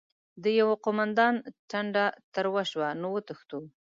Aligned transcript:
د 0.43 0.45
يوه 0.59 0.75
قوماندان 0.85 1.33
ټنډه 1.69 2.05
تروه 2.33 2.63
شوه: 2.71 2.89
نو 3.01 3.07
وتښتو؟! 3.15 3.59